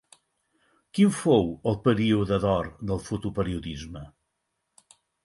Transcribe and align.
Quin 0.99 1.11
fou 1.17 1.51
el 1.71 1.77
període 1.87 2.39
d'or 2.45 2.71
del 2.93 3.03
fotoperiodisme? 3.11 4.03